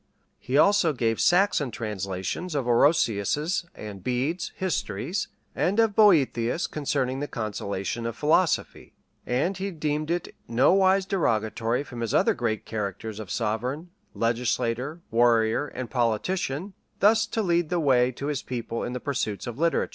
He 0.39 0.57
also 0.57 0.93
gave 0.93 1.21
Saxon 1.21 1.69
translations 1.69 2.55
of 2.55 2.65
Orosius's 2.65 3.65
and 3.75 4.03
Bede's 4.03 4.51
histories; 4.55 5.27
and 5.55 5.79
of 5.79 5.95
Boethius 5.95 6.65
concerning 6.65 7.19
the 7.19 7.27
consolation 7.27 8.07
of 8.07 8.15
philosophy.[] 8.15 8.95
And 9.27 9.55
he 9.57 9.69
deemed 9.69 10.09
it 10.09 10.33
nowise 10.47 11.05
derogatory 11.05 11.83
from 11.83 12.01
his 12.01 12.15
other 12.15 12.33
great 12.33 12.65
characters 12.65 13.19
of 13.19 13.29
sovereign, 13.29 13.91
legislator, 14.15 15.01
warrior, 15.11 15.67
and 15.67 15.87
politician, 15.87 16.73
thus 16.99 17.27
to 17.27 17.43
lead 17.43 17.69
the 17.69 17.79
way 17.79 18.11
to 18.13 18.25
his 18.25 18.41
people 18.41 18.81
in 18.83 18.93
the 18.93 18.99
pursuits 18.99 19.45
of 19.45 19.59
literature. 19.59 19.89